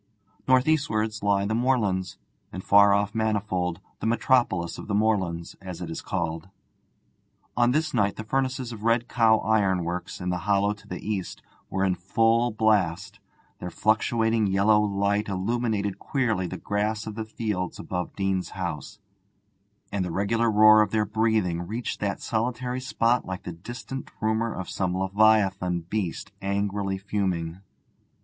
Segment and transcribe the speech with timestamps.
[0.47, 2.17] North eastwards lie the moorlands,
[2.51, 6.49] and far off Manifold, the 'metropolis of the moorlands,' as it is called.
[7.55, 11.43] On this night the furnaces of Red Cow Ironworks, in the hollow to the east,
[11.69, 13.19] were in full blast;
[13.59, 18.97] their fluctuating yellow light illuminated queerly the grass of the fields above Deane's house,
[19.91, 24.51] and the regular roar of their breathing reached that solitary spot like the distant rumour
[24.51, 27.61] of some leviathan beast angrily fuming.